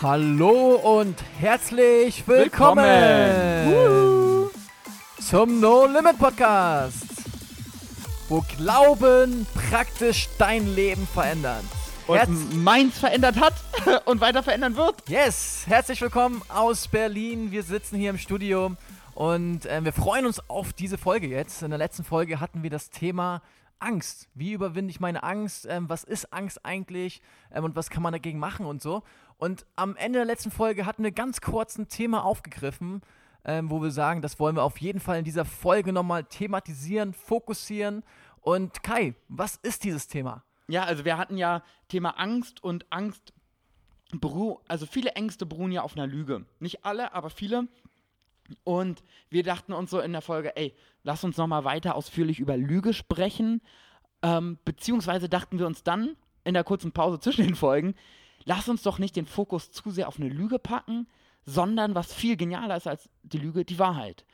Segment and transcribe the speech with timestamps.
[0.00, 4.50] Hallo und herzlich willkommen, Willkommen.
[5.20, 7.04] zum No Limit Podcast,
[8.28, 11.64] wo Glauben praktisch dein Leben verändert.
[12.06, 13.54] Und Herz meins verändert hat
[14.06, 15.02] und weiter verändern wird.
[15.08, 17.50] yes, herzlich willkommen aus Berlin.
[17.50, 18.76] Wir sitzen hier im Studio
[19.16, 21.62] und äh, wir freuen uns auf diese Folge jetzt.
[21.62, 23.42] In der letzten Folge hatten wir das Thema
[23.80, 24.28] Angst.
[24.34, 25.66] Wie überwinde ich meine Angst?
[25.68, 27.22] Ähm, was ist Angst eigentlich?
[27.52, 29.02] Ähm, und was kann man dagegen machen und so?
[29.36, 33.02] Und am Ende der letzten Folge hatten wir ganz kurz ein Thema aufgegriffen,
[33.44, 37.12] ähm, wo wir sagen, das wollen wir auf jeden Fall in dieser Folge nochmal thematisieren,
[37.12, 38.02] fokussieren.
[38.40, 40.42] Und Kai, was ist dieses Thema?
[40.68, 43.32] Ja, also wir hatten ja Thema Angst und Angst
[44.12, 46.44] beru also viele Ängste beruhen ja auf einer Lüge.
[46.60, 47.68] Nicht alle, aber viele.
[48.64, 52.56] Und wir dachten uns so in der Folge, ey, lass uns nochmal weiter ausführlich über
[52.56, 53.60] Lüge sprechen.
[54.22, 57.94] Ähm, beziehungsweise dachten wir uns dann in der kurzen Pause zwischen den Folgen,
[58.44, 61.06] lass uns doch nicht den Fokus zu sehr auf eine Lüge packen,
[61.44, 64.24] sondern was viel genialer ist als die Lüge, die Wahrheit.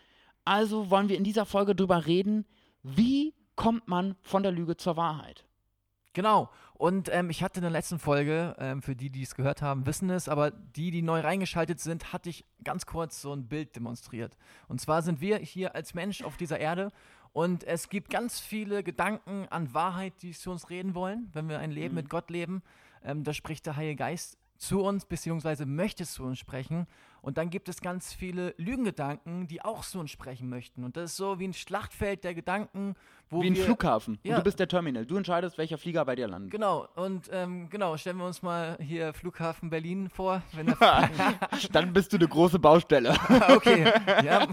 [0.45, 2.47] Also wollen wir in dieser Folge drüber reden,
[2.83, 5.45] wie kommt man von der Lüge zur Wahrheit.
[6.13, 6.51] Genau.
[6.77, 9.87] Und ähm, ich hatte in der letzten Folge, ähm, für die, die es gehört haben,
[9.87, 13.77] wissen es, aber die, die neu reingeschaltet sind, hatte ich ganz kurz so ein Bild
[13.77, 14.37] demonstriert.
[14.67, 16.91] Und zwar sind wir hier als Mensch auf dieser Erde
[17.33, 21.59] und es gibt ganz viele Gedanken an Wahrheit, die zu uns reden wollen, wenn wir
[21.59, 22.63] ein Leben mit Gott leben.
[23.05, 26.87] Ähm, da spricht der Heilige Geist zu uns, beziehungsweise möchte zu uns sprechen.
[27.25, 30.85] Und dann gibt es ganz viele Lügengedanken, die auch zu uns sprechen möchten.
[30.85, 32.95] Und das ist so wie ein Schlachtfeld der Gedanken,
[33.31, 34.19] wo Wie ein wir Flughafen.
[34.23, 34.35] Ja.
[34.35, 35.07] Und du bist der Terminal.
[35.07, 36.51] Du entscheidest, welcher Flieger bei dir landet.
[36.51, 40.43] Genau, und ähm, genau, stellen wir uns mal hier Flughafen Berlin vor.
[41.73, 43.11] Dann bist du eine große Baustelle.
[43.49, 43.93] okay,
[44.25, 44.47] ja,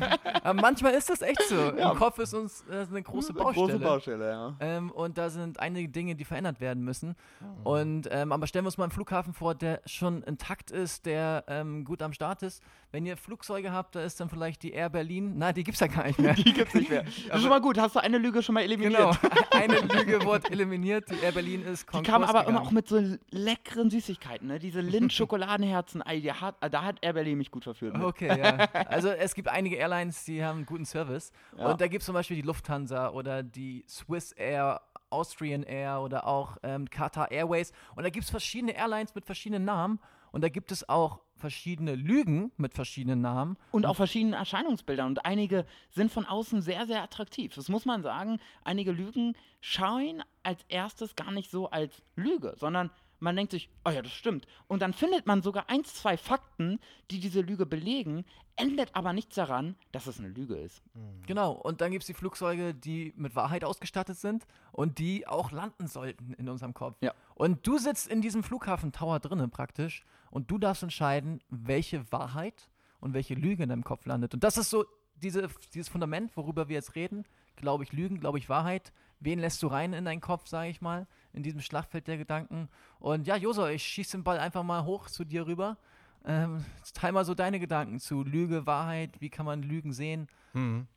[0.44, 1.55] aber manchmal ist das echt so.
[1.55, 1.92] Ja.
[1.92, 3.67] Im Kopf ist uns äh, eine große Eine Baustelle.
[3.67, 4.55] Große Baustelle, ja.
[4.59, 7.16] Ähm, und da sind einige Dinge, die verändert werden müssen.
[7.39, 7.66] Mhm.
[7.66, 11.44] Und ähm, aber stellen wir uns mal einen Flughafen vor, der schon intakt ist, der
[11.47, 12.61] ähm, gut am Start ist.
[12.94, 15.38] Wenn ihr Flugzeuge habt, da ist dann vielleicht die Air Berlin.
[15.38, 16.33] Nein, die gibt's ja gar nicht mehr.
[16.42, 17.04] Die gibt's nicht mehr.
[17.27, 17.77] Das ist schon mal gut.
[17.77, 19.17] Hast du eine Lüge schon mal eliminiert?
[19.22, 21.10] genau, eine Lüge wurde eliminiert.
[21.10, 22.58] Die Air Berlin ist Die Konkurs kam aber gegangen.
[22.58, 24.60] immer auch mit so leckeren Süßigkeiten, ne?
[24.60, 26.04] Diese Lind-Schokoladenherzen.
[26.11, 26.22] Die
[26.70, 27.95] da hat Air Berlin mich gut verführt.
[27.95, 28.04] mit.
[28.04, 28.58] Okay, ja.
[28.88, 31.32] Also es gibt einige Airlines, die haben einen guten Service.
[31.58, 31.72] Ja.
[31.72, 36.28] Und da gibt es zum Beispiel die Lufthansa oder die Swiss Air, Austrian Air oder
[36.28, 37.72] auch ähm, Qatar Airways.
[37.95, 39.99] Und da gibt es verschiedene Airlines mit verschiedenen Namen.
[40.32, 43.58] Und da gibt es auch verschiedene Lügen mit verschiedenen Namen.
[43.72, 45.08] Und auch verschiedenen Erscheinungsbildern.
[45.08, 47.54] Und einige sind von außen sehr, sehr attraktiv.
[47.56, 48.40] Das muss man sagen.
[48.64, 53.92] Einige Lügen schauen als erstes gar nicht so als Lüge, sondern man denkt sich, oh
[53.92, 54.48] ja, das stimmt.
[54.67, 56.80] Und dann findet man sogar ein, zwei Fakten,
[57.11, 60.82] die diese Lüge belegen, ändert aber nichts daran, dass es eine Lüge ist.
[61.27, 61.52] Genau.
[61.52, 65.87] Und dann gibt es die Flugzeuge, die mit Wahrheit ausgestattet sind und die auch landen
[65.87, 66.98] sollten in unserem Kopf.
[67.02, 67.14] Ja.
[67.36, 73.14] Und du sitzt in diesem Flughafen-Tower drinnen praktisch und du darfst entscheiden, welche Wahrheit und
[73.14, 74.33] welche Lüge in deinem Kopf landet.
[74.33, 77.26] Und das ist so diese, dieses Fundament, worüber wir jetzt reden.
[77.55, 78.92] Glaube ich Lügen, glaube ich Wahrheit.
[79.20, 82.69] Wen lässt du rein in deinen Kopf, sage ich mal, in diesem Schlachtfeld der Gedanken?
[82.99, 85.77] Und ja, Joso, ich schieße den Ball einfach mal hoch zu dir rüber.
[86.23, 89.19] Ähm, teil mal so deine Gedanken zu Lüge, Wahrheit.
[89.19, 90.27] Wie kann man Lügen sehen?
[90.53, 90.87] Hm.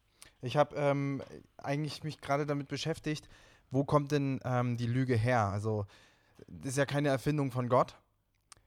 [0.43, 1.23] Ich habe ähm,
[1.57, 3.29] eigentlich mich gerade damit beschäftigt,
[3.71, 5.47] wo kommt denn ähm, die Lüge her?
[5.47, 5.87] Also,
[6.47, 7.97] das ist ja keine Erfindung von Gott,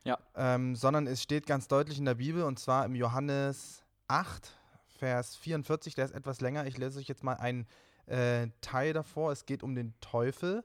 [0.03, 0.17] Ja.
[0.35, 4.51] ähm, sondern es steht ganz deutlich in der Bibel und zwar im Johannes 8,
[4.97, 6.65] Vers 44, der ist etwas länger.
[6.65, 7.67] Ich lese euch jetzt mal einen
[8.07, 9.31] äh, Teil davor.
[9.31, 10.63] Es geht um den Teufel,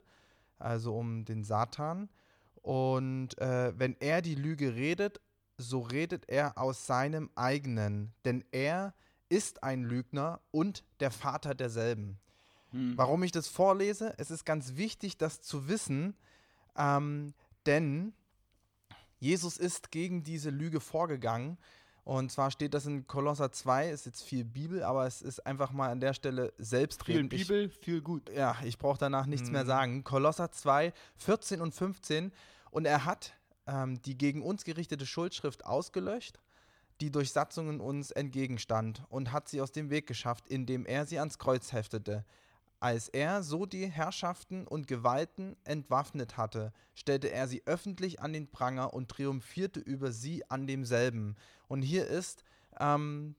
[0.62, 2.08] also um den Satan.
[2.62, 5.20] Und äh, wenn er die Lüge redet,
[5.58, 8.94] so redet er aus seinem eigenen, denn er
[9.28, 12.18] ist ein Lügner und der Vater derselben.
[12.70, 12.96] Hm.
[12.96, 14.14] Warum ich das vorlese?
[14.18, 16.16] Es ist ganz wichtig, das zu wissen,
[16.76, 17.34] ähm,
[17.66, 18.12] denn
[19.18, 21.58] Jesus ist gegen diese Lüge vorgegangen.
[22.04, 25.70] Und zwar steht das in Kolosser 2, ist jetzt viel Bibel, aber es ist einfach
[25.70, 27.32] mal an der Stelle Viel selbstredend.
[27.32, 28.28] Ich- Bibel, viel gut.
[28.34, 29.68] ja, ich brauche danach nichts mehr Mhm.
[29.68, 30.04] sagen.
[30.04, 32.32] Kolosser 2, 14 und 15.
[32.70, 33.34] Und er hat
[33.68, 36.40] ähm, die gegen uns gerichtete Schuldschrift ausgelöscht,
[37.00, 41.20] die durch Satzungen uns entgegenstand, und hat sie aus dem Weg geschafft, indem er sie
[41.20, 42.24] ans Kreuz heftete.
[42.82, 48.50] Als er so die Herrschaften und Gewalten entwaffnet hatte, stellte er sie öffentlich an den
[48.50, 51.36] Pranger und triumphierte über sie an demselben.
[51.68, 52.42] Und hier ist
[52.80, 53.36] ähm,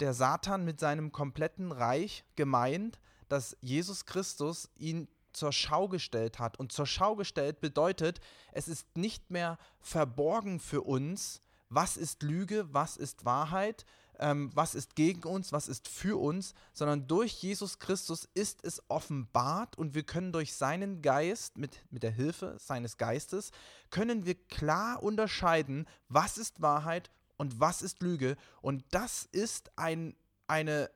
[0.00, 2.98] der Satan mit seinem kompletten Reich gemeint,
[3.28, 6.58] dass Jesus Christus ihn zur Schau gestellt hat.
[6.58, 8.20] Und zur Schau gestellt bedeutet,
[8.52, 13.84] es ist nicht mehr verborgen für uns, was ist Lüge, was ist Wahrheit.
[14.18, 18.82] Ähm, was ist gegen uns, was ist für uns, sondern durch Jesus Christus ist es
[18.88, 23.50] offenbart und wir können durch seinen Geist, mit, mit der Hilfe seines Geistes,
[23.90, 28.36] können wir klar unterscheiden, was ist Wahrheit und was ist Lüge.
[28.62, 30.14] Und das ist ein,
[30.46, 30.90] eine,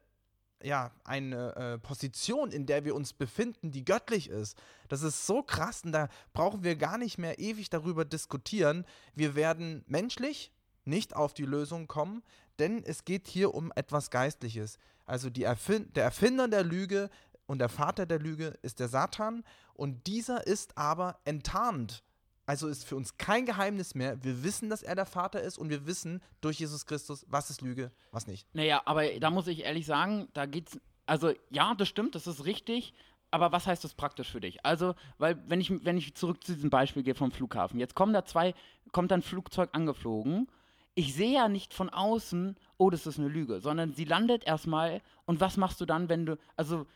[0.62, 4.56] ja, eine äh, Position, in der wir uns befinden, die göttlich ist.
[4.88, 8.84] Das ist so krass und da brauchen wir gar nicht mehr ewig darüber diskutieren.
[9.14, 10.52] Wir werden menschlich
[10.84, 12.22] nicht auf die Lösung kommen,
[12.60, 14.78] denn es geht hier um etwas Geistliches.
[15.06, 17.10] Also Erfin der Erfinder der Lüge
[17.46, 19.42] und der Vater der Lüge ist der Satan
[19.74, 22.04] und dieser ist aber enttarnt
[22.50, 24.24] also ist für uns kein Geheimnis mehr.
[24.24, 27.60] Wir wissen, dass er der Vater ist und wir wissen durch Jesus Christus, was ist
[27.60, 28.44] Lüge, was nicht.
[28.56, 30.80] Naja, aber da muss ich ehrlich sagen, da geht's.
[31.06, 32.92] Also ja, das stimmt, das ist richtig.
[33.30, 34.64] Aber was heißt das praktisch für dich?
[34.64, 38.12] Also, weil, wenn ich, wenn ich zurück zu diesem Beispiel gehe vom Flughafen, jetzt kommen
[38.12, 38.52] da zwei,
[38.90, 40.48] kommt ein Flugzeug angeflogen.
[40.94, 45.00] Ich sehe ja nicht von außen, oh, das ist eine Lüge, sondern sie landet erstmal
[45.24, 46.86] und was machst du dann, wenn du, also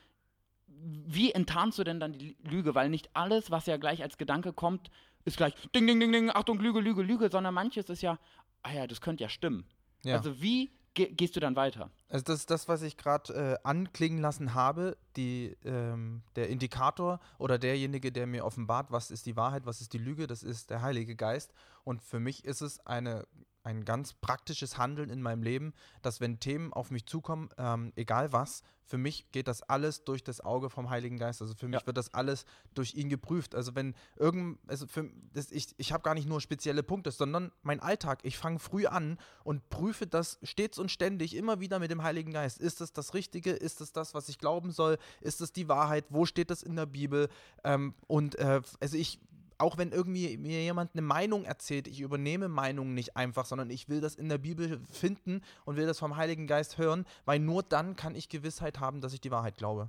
[0.66, 2.74] wie enttarnst du denn dann die Lüge?
[2.74, 4.90] Weil nicht alles, was ja gleich als Gedanke kommt,
[5.24, 8.18] ist gleich Ding, Ding, Ding, Ding, Achtung, Lüge, Lüge, Lüge, sondern manches ist ja,
[8.62, 9.64] ah ja, das könnte ja stimmen.
[10.02, 10.16] Ja.
[10.16, 11.90] Also wie ge gehst du dann weiter?
[12.08, 17.20] Also das ist das, was ich gerade äh, anklingen lassen habe, die, ähm, der Indikator
[17.38, 20.70] oder derjenige, der mir offenbart, was ist die Wahrheit, was ist die Lüge, das ist
[20.70, 21.52] der Heilige Geist.
[21.84, 23.26] Und für mich ist es eine
[23.64, 25.72] ein ganz praktisches Handeln in meinem Leben,
[26.02, 30.22] dass wenn Themen auf mich zukommen, ähm, egal was, für mich geht das alles durch
[30.22, 31.40] das Auge vom Heiligen Geist.
[31.40, 31.86] Also für mich ja.
[31.86, 32.44] wird das alles
[32.74, 33.54] durch ihn geprüft.
[33.54, 37.50] Also wenn irgend, also für, das, ich, ich habe gar nicht nur spezielle Punkte, sondern
[37.62, 38.20] mein Alltag.
[38.22, 42.32] Ich fange früh an und prüfe das stets und ständig immer wieder mit dem Heiligen
[42.32, 42.58] Geist.
[42.58, 43.52] Ist das das Richtige?
[43.52, 44.98] Ist das das, was ich glauben soll?
[45.22, 46.04] Ist das die Wahrheit?
[46.10, 47.28] Wo steht das in der Bibel?
[47.64, 49.18] Ähm, und äh, also ich
[49.64, 53.88] auch wenn irgendwie mir jemand eine Meinung erzählt, ich übernehme Meinungen nicht einfach, sondern ich
[53.88, 57.62] will das in der Bibel finden und will das vom Heiligen Geist hören, weil nur
[57.62, 59.88] dann kann ich Gewissheit haben, dass ich die Wahrheit glaube.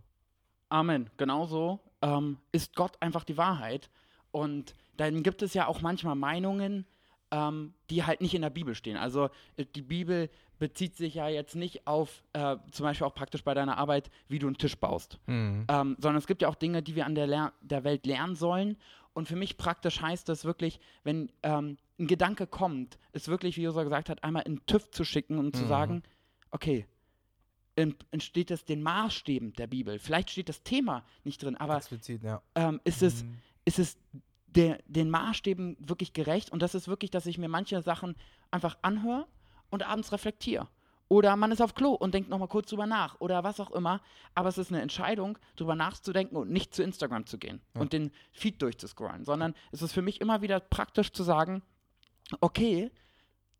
[0.69, 1.09] Amen.
[1.17, 3.89] Genauso ähm, ist Gott einfach die Wahrheit.
[4.31, 6.85] Und dann gibt es ja auch manchmal Meinungen,
[7.31, 8.97] ähm, die halt nicht in der Bibel stehen.
[8.97, 13.43] Also äh, die Bibel bezieht sich ja jetzt nicht auf, äh, zum Beispiel auch praktisch
[13.43, 15.65] bei deiner Arbeit, wie du einen Tisch baust, mhm.
[15.67, 18.35] ähm, sondern es gibt ja auch Dinge, die wir an der, Ler der Welt lernen
[18.35, 18.77] sollen
[19.15, 23.63] und für mich praktisch heißt das wirklich, wenn ähm, ein Gedanke kommt, ist wirklich, wie
[23.63, 25.59] Josa gesagt hat, einmal in TÜV zu schicken und mhm.
[25.59, 26.03] zu sagen,
[26.51, 26.85] okay,
[27.75, 29.99] entsteht das den Maßstäben der Bibel.
[29.99, 32.41] Vielleicht steht das Thema nicht drin, aber Explizit, ja.
[32.55, 33.37] ähm, ist, es, mhm.
[33.63, 33.97] ist es
[34.47, 36.51] der, den Maßstäben wirklich gerecht?
[36.51, 38.15] Und das ist wirklich, dass ich mir manche Sachen
[38.51, 39.27] einfach anhöre
[39.69, 40.67] und abends reflektiere.
[41.07, 44.01] Oder man ist auf Klo und denkt nochmal kurz drüber nach oder was auch immer.
[44.33, 47.81] Aber es ist eine Entscheidung, drüber nachzudenken und nicht zu Instagram zu gehen ja.
[47.81, 51.61] und den Feed durchzuscrollen, sondern es ist für mich immer wieder praktisch zu sagen,
[52.41, 52.91] okay,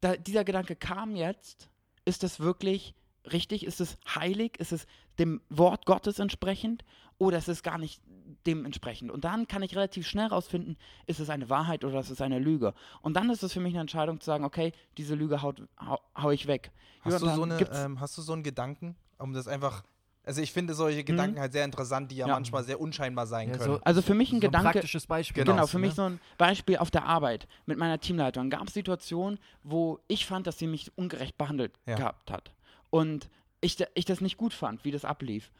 [0.02, 1.70] da, dieser Gedanke kam jetzt,
[2.04, 2.96] ist das wirklich
[3.32, 3.66] richtig?
[3.66, 4.60] Ist es heilig?
[4.60, 4.88] Ist es
[5.20, 6.84] dem Wort Gottes entsprechend?
[7.18, 8.02] Oder ist es gar nicht
[8.46, 9.12] dementsprechend?
[9.12, 12.40] Und dann kann ich relativ schnell rausfinden, ist es eine Wahrheit oder ist es eine
[12.40, 12.74] Lüge?
[13.02, 16.00] Und dann ist es für mich eine Entscheidung zu sagen, okay, diese Lüge haut, hau,
[16.16, 16.72] hau ich weg.
[17.02, 19.84] Hast du, so eine, ähm, hast du so einen Gedanken, um das einfach
[20.26, 21.06] also ich finde solche mhm.
[21.06, 21.42] Gedanken mhm.
[21.42, 23.76] halt sehr interessant, die ja, ja, manchmal sehr unscheinbar sein ja, können.
[23.76, 24.68] So, also für mich ein so Gedanke.
[24.68, 25.44] Ein praktisches Beispiel.
[25.44, 25.96] Genau, genau für mich ne?
[25.96, 28.50] so ein Beispiel auf der Arbeit mit meiner Teamleitung.
[28.50, 31.96] Gab es Situationen, wo ich fand, dass sie mich ungerecht behandelt ja.
[31.96, 32.52] gehabt hat.
[32.90, 33.30] Und
[33.62, 35.52] ich, ich das nicht gut fand, wie das ablief.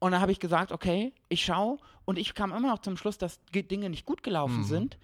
[0.00, 3.18] Und dann habe ich gesagt, okay, ich schaue und ich kam immer noch zum Schluss,
[3.18, 4.64] dass Dinge nicht gut gelaufen mhm.
[4.64, 4.98] sind.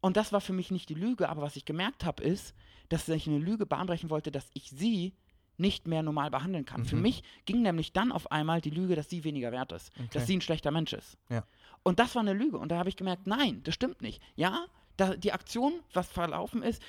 [0.00, 2.54] Und das war für mich nicht die Lüge, aber was ich gemerkt habe, ist,
[2.88, 5.14] dass ich eine Lüge bahnbrechen wollte, dass ich sie
[5.56, 6.82] nicht mehr normal behandeln kann.
[6.82, 6.86] Mhm.
[6.86, 10.08] Für mich ging nämlich dann auf einmal die Lüge, dass sie weniger wert ist, okay.
[10.12, 11.16] dass sie ein schlechter Mensch ist.
[11.28, 11.44] Ja.
[11.84, 12.58] Und das war eine Lüge.
[12.58, 14.20] Und da habe ich gemerkt, nein, das stimmt nicht.
[14.34, 16.82] Ja, da, die Aktion, was verlaufen ist,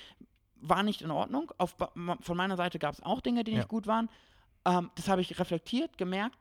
[0.55, 1.51] war nicht in Ordnung.
[1.57, 3.57] Auf, von meiner Seite gab es auch Dinge, die ja.
[3.57, 4.09] nicht gut waren.
[4.65, 6.37] Ähm, das habe ich reflektiert, gemerkt,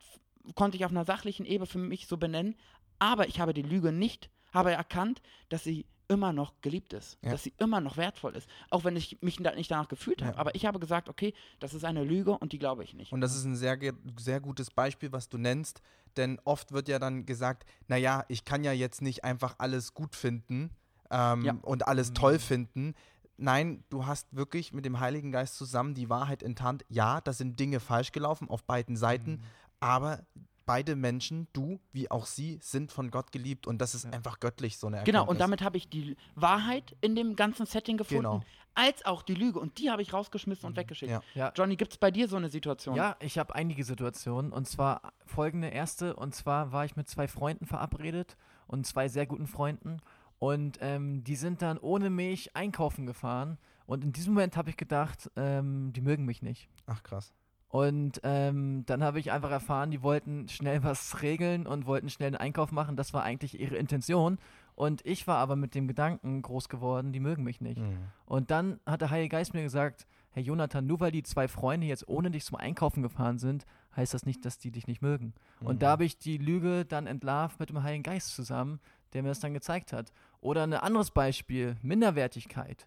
[0.54, 2.56] konnte ich auf einer sachlichen Ebene für mich so benennen,
[2.98, 7.30] aber ich habe die Lüge nicht, habe erkannt, dass sie immer noch geliebt ist, ja.
[7.30, 10.34] dass sie immer noch wertvoll ist, auch wenn ich mich da nicht danach gefühlt habe.
[10.34, 10.38] Ja.
[10.38, 13.12] Aber ich habe gesagt, okay, das ist eine Lüge und die glaube ich nicht.
[13.12, 13.78] Und das ist ein sehr,
[14.18, 15.80] sehr gutes Beispiel, was du nennst,
[16.16, 20.14] denn oft wird ja dann gesagt, naja, ich kann ja jetzt nicht einfach alles gut
[20.14, 20.70] finden
[21.10, 21.56] ähm, ja.
[21.62, 22.14] und alles mhm.
[22.14, 22.94] toll finden.
[23.38, 26.84] Nein, du hast wirklich mit dem Heiligen Geist zusammen die Wahrheit enttarnt.
[26.88, 29.42] Ja, da sind Dinge falsch gelaufen auf beiden Seiten, mhm
[29.82, 30.24] aber
[30.64, 34.10] beide Menschen, du wie auch sie, sind von Gott geliebt und das ist ja.
[34.10, 35.20] einfach göttlich so eine Erkenntnis.
[35.20, 38.44] Genau, und damit habe ich die Wahrheit in dem ganzen Setting gefunden, genau.
[38.74, 40.76] als auch die Lüge und die habe ich rausgeschmissen und mhm.
[40.76, 41.10] weggeschickt.
[41.10, 41.22] Ja.
[41.34, 41.52] Ja.
[41.54, 42.96] Johnny, gibt es bei dir so eine Situation?
[42.96, 47.28] Ja, ich habe einige Situationen und zwar folgende erste und zwar war ich mit zwei
[47.28, 48.36] Freunden verabredet
[48.66, 50.00] und zwei sehr guten Freunden
[50.38, 54.76] und ähm, die sind dann ohne mich einkaufen gefahren und in diesem Moment habe ich
[54.76, 56.68] gedacht, ähm, die mögen mich nicht.
[56.86, 57.34] Ach krass.
[57.72, 62.26] Und ähm, dann habe ich einfach erfahren, die wollten schnell was regeln und wollten schnell
[62.26, 62.96] einen Einkauf machen.
[62.96, 64.36] Das war eigentlich ihre Intention.
[64.74, 67.80] Und ich war aber mit dem Gedanken groß geworden, die mögen mich nicht.
[67.80, 67.96] Mhm.
[68.26, 71.86] Und dann hat der Heilige Geist mir gesagt, Herr Jonathan, nur weil die zwei Freunde
[71.86, 73.64] jetzt ohne dich zum Einkaufen gefahren sind,
[73.96, 75.32] heißt das nicht, dass die dich nicht mögen.
[75.60, 75.78] Und Mhm.
[75.78, 78.80] da habe ich die Lüge dann entlarvt mit dem Heiligen Geist zusammen,
[79.14, 80.12] der mir das dann gezeigt hat.
[80.42, 82.86] Oder ein anderes Beispiel, Minderwertigkeit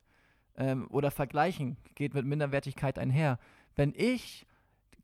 [0.58, 3.40] ähm, oder Vergleichen geht mit Minderwertigkeit einher.
[3.76, 4.46] Wenn ich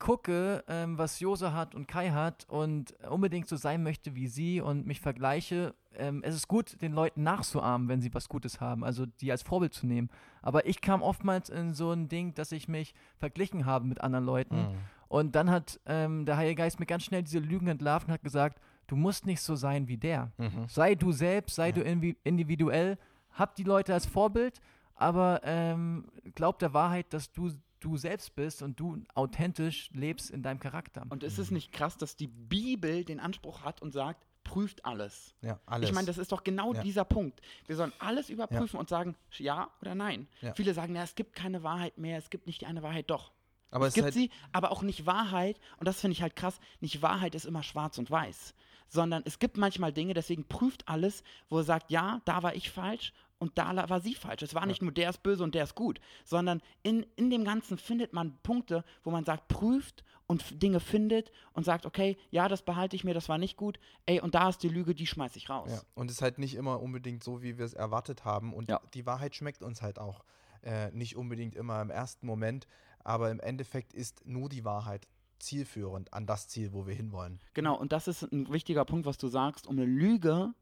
[0.01, 4.59] gucke, ähm, was Jose hat und Kai hat und unbedingt so sein möchte wie sie
[4.59, 8.83] und mich vergleiche, ähm, es ist gut, den Leuten nachzuahmen, wenn sie was Gutes haben,
[8.83, 10.09] also die als Vorbild zu nehmen.
[10.41, 14.25] Aber ich kam oftmals in so ein Ding, dass ich mich verglichen habe mit anderen
[14.25, 14.55] Leuten.
[14.57, 14.77] Mhm.
[15.07, 18.23] Und dann hat ähm, der Heilige Geist mir ganz schnell diese Lügen entlarvt und hat
[18.23, 20.31] gesagt, du musst nicht so sein wie der.
[20.37, 20.67] Mhm.
[20.67, 21.73] Sei du selbst, sei Ja.
[21.73, 21.81] du
[22.23, 22.97] individuell,
[23.31, 24.59] hab die Leute als Vorbild,
[24.95, 26.05] aber ähm,
[26.35, 31.05] glaub der Wahrheit, dass du du selbst bist und du authentisch lebst in deinem Charakter.
[31.09, 35.35] Und ist es nicht krass, dass die Bibel den Anspruch hat und sagt, prüft alles.
[35.41, 35.89] Ja, alles.
[35.89, 36.81] Ich meine, das ist doch genau Ja.
[36.81, 37.41] dieser Punkt.
[37.67, 40.27] Wir sollen alles überprüfen und sagen, ja oder nein.
[40.41, 40.53] Ja.
[40.53, 43.31] Viele sagen, ja, es gibt keine Wahrheit mehr, es gibt nicht die eine Wahrheit, doch.
[43.69, 45.59] aber es es gibt halt, sie, aber auch nicht Wahrheit.
[45.77, 46.59] Und das finde ich halt krass.
[46.79, 48.53] Nicht Wahrheit ist immer schwarz und weiß.
[48.87, 52.69] Sondern es gibt manchmal Dinge, deswegen prüft alles, wo er sagt, ja, da war ich
[52.71, 54.43] falsch und da war sie falsch.
[54.43, 57.43] Es war nicht nur der ist böse und der ist gut, sondern in, in dem
[57.43, 62.47] Ganzen findet man Punkte, wo man sagt, prüft und Dinge findet und sagt, okay, ja,
[62.47, 63.79] das behalte ich mir, das war nicht gut.
[64.05, 65.69] Ey, und da ist die Lüge, die schmeiß ich raus.
[65.71, 65.81] ja.
[65.95, 68.53] Und es ist halt nicht immer unbedingt so, wie wir es erwartet haben.
[68.53, 68.79] Und Ja.
[68.93, 70.23] die Wahrheit schmeckt uns halt auch
[70.63, 72.67] äh, nicht unbedingt immer im ersten Moment.
[73.03, 75.07] Aber im Endeffekt ist nur die Wahrheit
[75.39, 77.39] zielführend an das Ziel, wo wir hinwollen.
[77.55, 79.67] Genau, und das ist ein wichtiger Punkt, was du sagst.
[79.67, 80.53] Um eine Lüge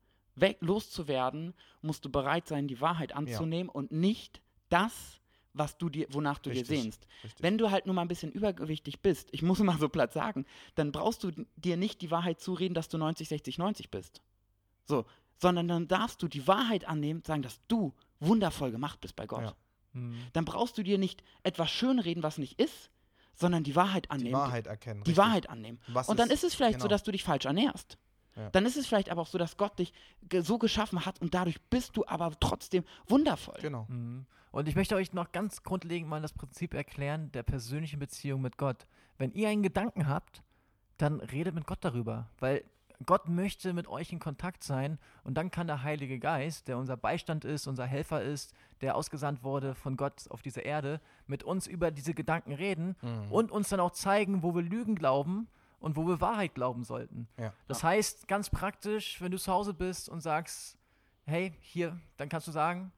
[0.41, 5.19] weg, loszuwerden, musst du bereit sein, die Wahrheit anzunehmen und nicht das,
[5.53, 6.81] was du dir, wonach du dir Richtig.
[6.81, 7.07] sehnst.
[7.23, 7.43] Richtig.
[7.43, 10.45] Wenn du halt nur mal ein bisschen übergewichtig bist, ich muss mal so platt sagen,
[10.75, 14.21] dann brauchst du dir nicht die Wahrheit zureden, dass du 90, 60, 90 bist.
[14.85, 15.05] So,
[15.37, 19.43] sondern dann darfst du die Wahrheit annehmen, sagen, dass du wundervoll gemacht bist bei Gott.
[19.43, 19.55] Ja.
[19.93, 20.17] Mhm.
[20.33, 22.89] Dann brauchst du dir nicht etwas schönreden, was nicht ist,
[23.35, 24.29] sondern die Wahrheit annehmen.
[24.29, 25.03] die Wahrheit erkennen.
[25.03, 25.17] Die richtig.
[25.25, 25.79] Wahrheit annehmen.
[25.87, 26.89] Was Und dann ist es vielleicht so, genau.
[26.89, 27.97] dass du dich falsch ernährst.
[28.39, 28.49] Ja.
[28.51, 29.93] Dann ist es vielleicht aber auch so, dass Gott dich
[30.41, 33.57] so geschaffen hat und dadurch bist du aber trotzdem wundervoll.
[33.61, 33.85] Genau.
[33.89, 34.25] Mhm.
[34.51, 38.57] Und ich möchte euch noch ganz grundlegend mal das Prinzip erklären der persönlichen Beziehung mit
[38.57, 38.87] Gott.
[39.17, 40.41] Wenn ihr einen Gedanken habt,
[40.97, 42.63] dann redet mit Gott darüber, weil
[43.05, 46.97] Gott möchte mit euch in Kontakt sein und dann kann der Heilige Geist, der unser
[46.97, 51.65] Beistand ist, unser Helfer ist, der ausgesandt wurde von Gott auf diese Erde, mit uns
[51.67, 53.31] über diese Gedanken reden Mhm.
[53.31, 55.47] und uns dann auch zeigen, wo wir Lügen glauben
[55.79, 57.27] und wo wir Wahrheit glauben sollten.
[57.37, 57.53] Ja.
[57.67, 60.77] Das heißt, ganz praktisch, wenn du zu Hause bist und sagst,
[61.25, 62.91] hey, hier, dann kannst du sagen,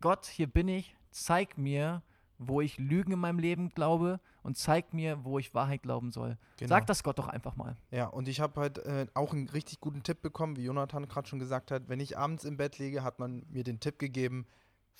[0.00, 2.02] Gott, hier bin ich, zeig mir,
[2.38, 6.38] wo ich Lügen in meinem Leben glaube und zeig mir, wo ich Wahrheit glauben soll.
[6.56, 6.68] Genau.
[6.68, 7.76] Sag das Gott doch einfach mal.
[7.90, 11.28] Ja, und ich habe halt äh, auch einen richtig guten Tipp bekommen, wie Jonathan gerade
[11.28, 11.88] schon gesagt hat.
[11.88, 14.46] Wenn ich abends im Bett liege, hat man mir den Tipp gegeben,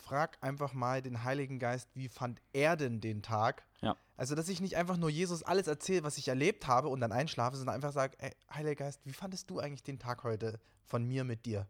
[0.03, 3.65] frag einfach mal den Heiligen Geist, wie fand er denn den Tag?
[3.81, 3.97] Ja.
[4.17, 7.13] Also, dass ich nicht einfach nur Jesus alles erzähle, was ich erlebt habe und dann
[7.13, 11.05] einschlafe, sondern einfach sage, ey, Heiliger Geist, wie fandest du eigentlich den Tag heute von
[11.05, 11.67] mir mit dir?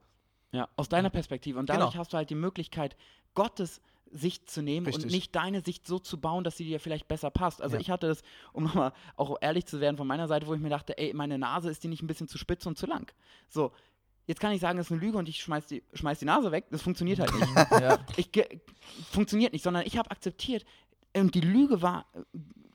[0.53, 1.59] Ja, aus deiner Perspektive.
[1.59, 2.01] Und dadurch Genau.
[2.01, 2.97] hast du halt die Möglichkeit,
[3.35, 5.13] Gottes Sicht zu nehmen und Richtig.
[5.13, 7.61] nicht deine Sicht so zu bauen, dass sie dir vielleicht besser passt.
[7.61, 7.81] Also Ja.
[7.83, 8.23] ich hatte das,
[8.55, 11.37] um nochmal auch ehrlich zu werden von meiner Seite, wo ich mir dachte, ey, meine
[11.39, 13.13] Nase ist die nicht ein bisschen zu spitz und zu lang.
[13.51, 13.73] So,
[14.29, 16.53] jetzt kann ich sagen, das ist eine Lüge und ich schmeiß die, schmeiß die Nase
[16.53, 16.67] weg.
[16.71, 17.49] Das funktioniert halt nicht.
[17.81, 17.99] ja.
[18.17, 18.31] ich,
[19.11, 20.65] funktioniert nicht, sondern ich habe akzeptiert
[21.17, 22.21] und die Lüge war äh,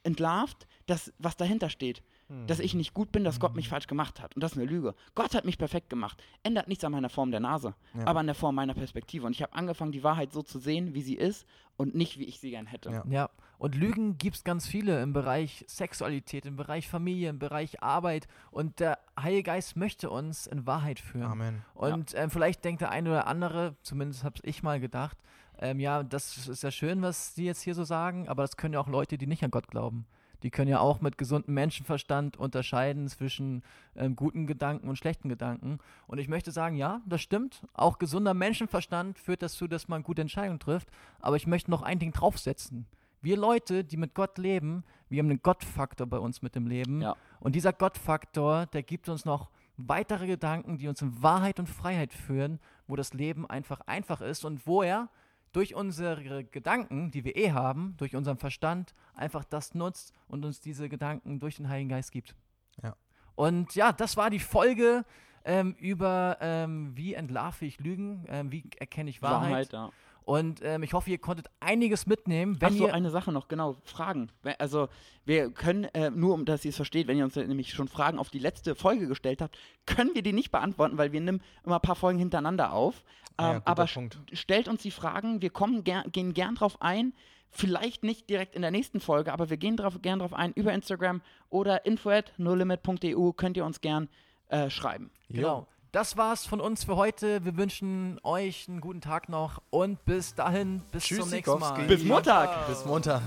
[0.04, 2.02] entlarvt, dass, was dahinter steht.
[2.48, 4.36] Dass ich nicht gut bin, dass Gott mich falsch gemacht hat.
[4.36, 4.96] Und das ist eine Lüge.
[5.16, 6.22] Gott hat mich perfekt gemacht.
[6.44, 8.08] Ändert nichts an meiner Form der Nase, Ja.
[8.08, 9.26] aber an der Form meiner Perspektive.
[9.26, 11.46] Und ich habe angefangen, die Wahrheit so zu sehen, wie sie ist
[11.78, 12.90] und nicht, wie ich sie gern hätte.
[12.92, 13.04] Ja.
[13.10, 17.82] Ja, und Lügen gibt es ganz viele im Bereich Sexualität, im Bereich Familie, im Bereich
[17.82, 18.28] Arbeit.
[18.52, 21.32] Und der Heilige Geist möchte uns in Wahrheit führen.
[21.32, 21.66] Amen.
[21.74, 25.18] Und ähm, vielleicht denkt der eine oder andere, zumindest habe ich mal gedacht,
[25.60, 28.74] ähm, ja, das ist ja schön, was Sie jetzt hier so sagen, aber das können
[28.74, 30.06] ja auch Leute, die nicht an Gott glauben.
[30.44, 33.64] Die können ja auch mit gesundem Menschenverstand unterscheiden zwischen
[33.96, 35.80] ähm, guten Gedanken und schlechten Gedanken.
[36.06, 37.66] Und ich möchte sagen, ja, das stimmt.
[37.74, 40.90] Auch gesunder Menschenverstand führt dazu, dass man gute Entscheidungen trifft.
[41.20, 42.86] Aber ich möchte noch ein Ding draufsetzen.
[43.22, 47.02] Wir Leute, die mit Gott leben, wir haben einen Gottfaktor bei uns mit dem Leben.
[47.02, 47.16] Ja.
[47.40, 52.14] Und dieser Gottfaktor, der gibt uns noch weitere Gedanken, die uns in Wahrheit und Freiheit
[52.14, 55.10] führen, wo das Leben einfach einfach ist und wo er
[55.54, 60.60] durch unsere Gedanken, die wir eh haben, durch unseren Verstand, einfach das nutzt und uns
[60.60, 62.36] diese Gedanken durch den Heiligen Geist gibt.
[62.82, 62.96] Ja.
[63.36, 65.06] Und ja, das war die Folge
[65.46, 69.72] ähm, über, ähm, wie entlarve ich Lügen, ähm, wie erkenne ich Wahrheit.
[69.72, 69.92] ja.
[70.26, 72.58] Und ähm, ich hoffe, ihr konntet einiges mitnehmen.
[72.60, 74.30] Wenn Ach so, ihr eine Sache noch, genau, Fragen.
[74.60, 74.88] Also,
[75.26, 78.20] wir können, äh, nur um dass ihr es versteht, wenn ihr uns nämlich schon Fragen
[78.20, 81.76] auf die letzte Folge gestellt habt, können wir die nicht beantworten, weil wir nehmen immer
[81.76, 83.04] ein paar Folgen hintereinander auf.
[83.40, 84.18] Ja, Ähm, guter aber Punkt.
[84.30, 87.14] st- stellt uns die Fragen, wir kommen ger gehen gern drauf ein.
[87.56, 90.74] Vielleicht nicht direkt in der nächsten Folge, aber wir gehen drauf, gern drauf ein über
[90.74, 94.10] Instagram oder info at nolimit.eu könnt ihr uns gern
[94.50, 95.12] äh, schreiben.
[95.30, 95.68] Genau.
[95.94, 97.46] Das war's von uns für heute.
[97.46, 101.84] Wir wünschen euch einen guten Tag noch und bis dahin, bis zum nächsten Mal.
[101.84, 102.68] Bis Montag!
[102.68, 103.22] Bis Montag.